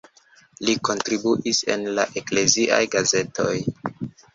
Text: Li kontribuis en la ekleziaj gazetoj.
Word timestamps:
Li 0.69 0.75
kontribuis 0.89 1.61
en 1.75 1.87
la 2.01 2.09
ekleziaj 2.25 2.85
gazetoj. 2.99 3.57